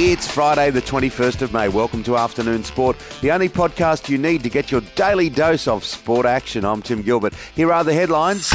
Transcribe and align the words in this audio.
It's 0.00 0.28
Friday, 0.28 0.70
the 0.70 0.80
21st 0.80 1.42
of 1.42 1.52
May. 1.52 1.68
Welcome 1.68 2.04
to 2.04 2.16
Afternoon 2.16 2.62
Sport, 2.62 2.96
the 3.20 3.32
only 3.32 3.48
podcast 3.48 4.08
you 4.08 4.16
need 4.16 4.44
to 4.44 4.48
get 4.48 4.70
your 4.70 4.80
daily 4.94 5.28
dose 5.28 5.66
of 5.66 5.82
sport 5.84 6.24
action. 6.24 6.64
I'm 6.64 6.82
Tim 6.82 7.02
Gilbert. 7.02 7.34
Here 7.56 7.72
are 7.72 7.82
the 7.82 7.94
headlines. 7.94 8.48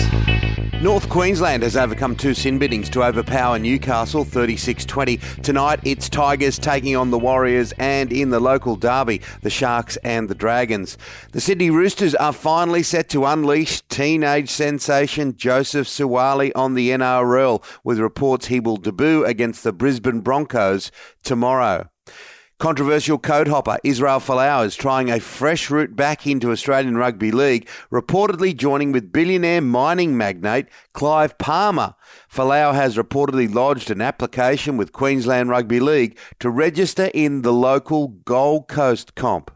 North 0.83 1.07
Queensland 1.07 1.63
has 1.63 1.77
overcome 1.77 2.13
two 2.13 2.33
sin 2.33 2.59
binnings 2.59 2.89
to 2.89 3.03
overpower 3.03 3.57
Newcastle 3.57 4.25
36 4.25 4.83
20. 4.83 5.15
Tonight, 5.41 5.79
it's 5.83 6.09
Tigers 6.09 6.59
taking 6.59 6.97
on 6.97 7.09
the 7.09 7.17
Warriors, 7.17 7.71
and 7.77 8.11
in 8.11 8.31
the 8.31 8.41
local 8.41 8.75
derby, 8.75 9.21
the 9.43 9.49
Sharks 9.49 9.95
and 10.03 10.27
the 10.27 10.35
Dragons. 10.35 10.97
The 11.31 11.39
Sydney 11.39 11.69
Roosters 11.69 12.15
are 12.15 12.33
finally 12.33 12.83
set 12.83 13.07
to 13.11 13.23
unleash 13.23 13.79
teenage 13.83 14.49
sensation 14.49 15.37
Joseph 15.37 15.87
Suaalii 15.87 16.51
on 16.53 16.73
the 16.73 16.89
NRL, 16.89 17.63
with 17.85 17.97
reports 17.97 18.47
he 18.47 18.59
will 18.59 18.75
debut 18.75 19.23
against 19.23 19.63
the 19.63 19.71
Brisbane 19.71 20.19
Broncos 20.19 20.91
tomorrow. 21.23 21.87
Controversial 22.63 23.17
code 23.17 23.49
hopper 23.49 23.77
Israel 23.83 24.21
Folau 24.21 24.65
is 24.65 24.77
trying 24.77 25.11
a 25.11 25.19
fresh 25.19 25.69
route 25.69 25.97
back 25.97 26.25
into 26.25 26.49
Australian 26.49 26.95
Rugby 26.95 27.29
League, 27.29 27.67
reportedly 27.91 28.55
joining 28.55 28.93
with 28.93 29.11
billionaire 29.11 29.59
mining 29.59 30.15
magnate 30.15 30.67
Clive 30.93 31.37
Palmer. 31.37 31.95
Folau 32.33 32.73
has 32.73 32.95
reportedly 32.95 33.53
lodged 33.53 33.91
an 33.91 33.99
application 33.99 34.77
with 34.77 34.93
Queensland 34.93 35.49
Rugby 35.49 35.81
League 35.81 36.17
to 36.39 36.49
register 36.49 37.11
in 37.13 37.41
the 37.41 37.51
local 37.51 38.07
Gold 38.07 38.69
Coast 38.69 39.13
comp. 39.13 39.51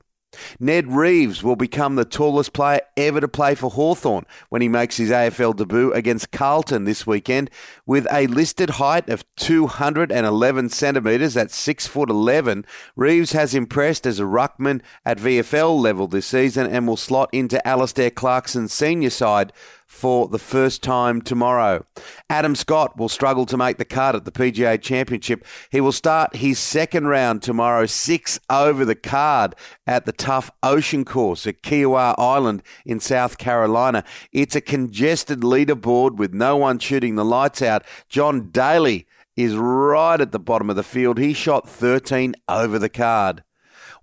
Ned 0.60 0.92
Reeves 0.92 1.44
will 1.44 1.56
become 1.56 1.96
the 1.96 2.06
tallest 2.06 2.54
player 2.54 2.82
ever 2.96 3.22
to 3.22 3.28
play 3.28 3.56
for 3.56 3.70
Hawthorn 3.70 4.26
when 4.50 4.62
he 4.62 4.68
makes 4.68 4.98
his 4.98 5.10
AFL 5.10 5.56
debut 5.56 5.92
against 5.94 6.32
Carlton 6.32 6.86
this 6.86 7.06
weekend 7.08 7.50
with 7.86 8.08
a 8.12 8.28
listed 8.28 8.72
height 8.72 9.10
of 9.10 9.24
211 9.38 10.70
centimetres 10.70 11.38
at 11.38 11.52
6 11.52 11.88
foot 11.88 12.10
11. 12.10 12.66
Reeves 12.96 13.32
has 13.32 13.56
impressed 13.56 14.06
as 14.06 14.20
a 14.20 14.24
ruckman 14.24 14.82
at 15.06 15.18
VFL 15.18 15.80
level 15.80 16.08
this 16.08 16.26
season 16.26 16.68
and 16.68 16.88
will 16.88 16.98
slot 16.98 17.30
into 17.32 17.66
Alastair 17.68 18.10
Clarkson's 18.10 18.74
senior 18.74 19.10
side 19.10 19.54
for 19.88 20.28
the 20.28 20.38
first 20.38 20.84
time 20.84 21.22
tomorrow. 21.22 21.86
Adam 22.30 22.54
Scott 22.56 22.98
will 22.98 23.10
struggle 23.10 23.46
to 23.46 23.58
make 23.58 23.78
the 23.78 23.86
cut 23.86 24.16
at 24.16 24.26
the 24.26 24.32
PGA 24.32 24.80
Championship. 24.80 25.46
He 25.72 25.82
will 25.82 25.94
start 25.94 26.36
his 26.36 26.60
second 26.60 27.08
round 27.08 27.42
tomorrow, 27.42 27.86
six 27.86 28.40
over 28.50 28.86
the 28.86 28.96
card 28.96 29.56
at 29.88 30.06
the 30.06 30.12
tough 30.12 30.52
ocean 30.62 31.06
course 31.06 31.48
at 31.48 31.64
Kiawah 31.64 32.16
Island 32.18 32.62
in 32.86 33.00
South 33.00 33.38
Carolina. 33.38 34.04
It's 34.32 34.56
a 34.56 34.62
congested 34.62 35.40
leaderboard 35.40 36.18
with 36.18 36.34
no 36.34 36.58
one 36.58 36.80
shooting 36.80 37.16
the 37.16 37.26
lights 37.26 37.62
out. 37.62 37.84
John 38.10 38.52
Daly 38.52 39.08
is 39.38 39.56
right 39.56 40.20
at 40.20 40.32
the 40.32 40.40
bottom 40.40 40.70
of 40.70 40.76
the 40.76 40.84
field. 40.84 41.18
He 41.18 41.34
shot 41.34 41.70
13 41.70 42.36
over 42.50 42.78
the 42.78 42.90
card. 42.90 43.44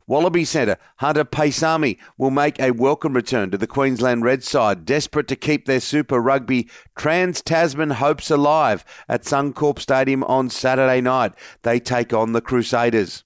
Wallaby 0.06 0.44
centre 0.44 0.76
Hunter 0.96 1.24
Paisami 1.24 1.96
will 2.18 2.30
make 2.30 2.60
a 2.60 2.72
welcome 2.72 3.14
return 3.14 3.50
to 3.50 3.56
the 3.56 3.66
Queensland 3.66 4.22
Red 4.22 4.44
side, 4.44 4.84
desperate 4.84 5.26
to 5.28 5.36
keep 5.36 5.64
their 5.64 5.80
Super 5.80 6.20
Rugby 6.20 6.68
Trans 6.94 7.40
Tasman 7.40 7.92
hopes 7.92 8.30
alive 8.30 8.84
at 9.08 9.22
Suncorp 9.22 9.78
Stadium 9.78 10.22
on 10.24 10.50
Saturday 10.50 11.00
night. 11.00 11.32
They 11.62 11.80
take 11.80 12.12
on 12.12 12.32
the 12.32 12.42
Crusaders. 12.42 13.24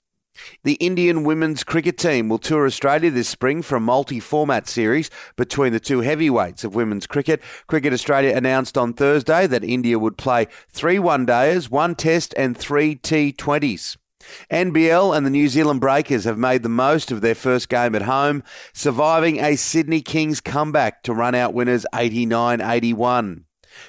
The 0.63 0.75
Indian 0.75 1.25
women's 1.25 1.65
cricket 1.65 1.99
team 1.99 2.29
will 2.29 2.39
tour 2.39 2.65
Australia 2.65 3.11
this 3.11 3.29
spring 3.29 3.61
for 3.61 3.75
a 3.75 3.81
multi 3.81 4.21
format 4.21 4.69
series 4.69 5.11
between 5.35 5.73
the 5.73 5.81
two 5.81 6.03
heavyweights 6.03 6.63
of 6.63 6.77
women's 6.77 7.09
cricket. 7.09 7.43
Cricket 7.67 7.93
Australia 7.93 8.37
announced 8.37 8.79
on 8.79 8.93
Thursday 8.93 9.49
that 9.49 9.65
India 9.65 9.99
would 9.99 10.17
play 10.17 10.47
three 10.69 11.01
one 11.01 11.27
days, 11.27 11.69
one 11.69 11.97
test, 11.97 12.35
and 12.37 12.57
three 12.57 12.95
T20s. 12.95 13.97
NBL 14.51 15.17
and 15.17 15.25
the 15.25 15.31
New 15.31 15.49
Zealand 15.49 15.81
Breakers 15.81 16.25
have 16.25 16.39
made 16.39 16.63
the 16.63 16.69
most 16.69 17.11
of 17.11 17.21
their 17.21 17.35
first 17.35 17.69
game 17.69 17.95
at 17.95 18.03
home, 18.03 18.43
surviving 18.73 19.39
a 19.39 19.57
Sydney 19.57 20.01
Kings 20.01 20.41
comeback 20.41 21.03
to 21.05 21.13
run 21.13 21.35
out 21.35 21.55
winners 21.55 21.87
89 21.95 22.61
81. 22.61 23.45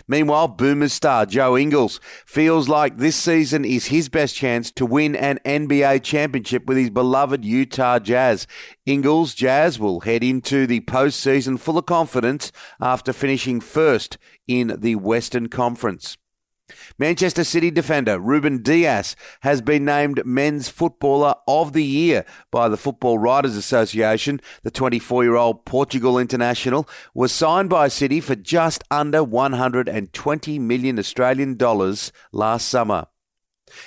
Meanwhile, 0.07 0.49
Boomers 0.49 0.93
star 0.93 1.25
Joe 1.25 1.57
Ingles 1.57 1.99
feels 2.25 2.69
like 2.69 2.97
this 2.97 3.15
season 3.15 3.65
is 3.65 3.87
his 3.87 4.09
best 4.09 4.35
chance 4.35 4.71
to 4.71 4.85
win 4.85 5.15
an 5.15 5.39
NBA 5.45 6.03
championship 6.03 6.65
with 6.65 6.77
his 6.77 6.89
beloved 6.89 7.43
Utah 7.43 7.99
Jazz. 7.99 8.47
Ingles 8.85 9.33
Jazz 9.33 9.79
will 9.79 10.01
head 10.01 10.23
into 10.23 10.67
the 10.67 10.81
postseason 10.81 11.59
full 11.59 11.77
of 11.77 11.85
confidence 11.85 12.51
after 12.79 13.13
finishing 13.13 13.59
first 13.59 14.17
in 14.47 14.75
the 14.79 14.95
Western 14.95 15.49
Conference. 15.49 16.17
Manchester 16.97 17.43
City 17.43 17.71
defender 17.71 18.19
Ruben 18.19 18.61
Dias 18.61 19.15
has 19.41 19.61
been 19.61 19.85
named 19.85 20.21
Men's 20.25 20.69
Footballer 20.69 21.35
of 21.47 21.73
the 21.73 21.83
Year 21.83 22.25
by 22.51 22.69
the 22.69 22.77
Football 22.77 23.17
Writers 23.17 23.55
Association. 23.55 24.41
The 24.63 24.71
24 24.71 25.23
year 25.23 25.35
old 25.35 25.65
Portugal 25.65 26.17
international 26.17 26.87
was 27.13 27.31
signed 27.31 27.69
by 27.69 27.87
City 27.87 28.21
for 28.21 28.35
just 28.35 28.83
under 28.89 29.23
120 29.23 30.59
million 30.59 30.99
Australian 30.99 31.55
dollars 31.55 32.11
last 32.31 32.67
summer. 32.67 33.07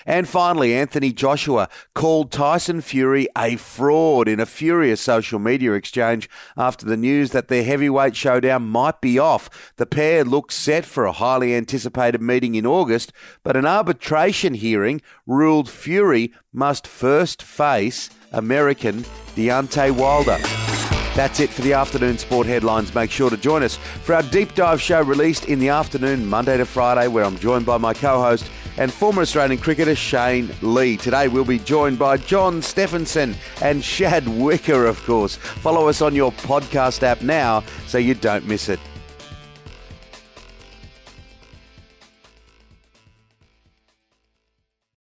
And 0.06 0.28
finally, 0.28 0.74
Anthony 0.74 1.12
Joshua 1.12 1.68
called 1.94 2.30
Tyson 2.30 2.80
Fury 2.80 3.28
a 3.36 3.56
fraud 3.56 4.28
in 4.28 4.40
a 4.40 4.46
furious 4.46 5.00
social 5.00 5.38
media 5.38 5.72
exchange 5.72 6.28
after 6.56 6.86
the 6.86 6.96
news 6.96 7.30
that 7.30 7.48
their 7.48 7.64
heavyweight 7.64 8.16
showdown 8.16 8.68
might 8.68 9.00
be 9.00 9.18
off. 9.18 9.72
The 9.76 9.86
pair 9.86 10.24
looked 10.24 10.52
set 10.52 10.84
for 10.84 11.04
a 11.04 11.12
highly 11.12 11.54
anticipated 11.54 12.20
meeting 12.20 12.54
in 12.54 12.66
August, 12.66 13.12
but 13.42 13.56
an 13.56 13.66
arbitration 13.66 14.54
hearing 14.54 15.02
ruled 15.26 15.68
Fury 15.68 16.32
must 16.52 16.86
first 16.86 17.42
face 17.42 18.10
American 18.32 19.04
Deontay 19.36 19.92
Wilder. 19.92 20.38
That's 21.14 21.40
it 21.40 21.50
for 21.50 21.60
the 21.60 21.74
afternoon 21.74 22.16
sport 22.16 22.46
headlines. 22.46 22.94
Make 22.94 23.10
sure 23.10 23.28
to 23.28 23.36
join 23.36 23.62
us 23.62 23.76
for 23.76 24.14
our 24.14 24.22
deep 24.22 24.54
dive 24.54 24.80
show 24.80 25.02
released 25.02 25.44
in 25.44 25.58
the 25.58 25.68
afternoon, 25.68 26.24
Monday 26.24 26.56
to 26.56 26.64
Friday, 26.64 27.06
where 27.06 27.24
I'm 27.24 27.38
joined 27.38 27.66
by 27.66 27.76
my 27.76 27.92
co 27.92 28.22
host 28.22 28.50
and 28.78 28.92
former 28.92 29.22
Australian 29.22 29.60
cricketer 29.60 29.94
Shane 29.94 30.50
Lee. 30.62 30.96
Today 30.96 31.28
we'll 31.28 31.44
be 31.44 31.58
joined 31.58 31.98
by 31.98 32.16
John 32.16 32.62
Stephenson 32.62 33.34
and 33.60 33.82
Shad 33.84 34.26
Wicker, 34.26 34.86
of 34.86 35.02
course. 35.04 35.36
Follow 35.36 35.88
us 35.88 36.02
on 36.02 36.14
your 36.14 36.32
podcast 36.32 37.02
app 37.02 37.22
now 37.22 37.62
so 37.86 37.98
you 37.98 38.14
don't 38.14 38.46
miss 38.46 38.68
it. 38.68 38.80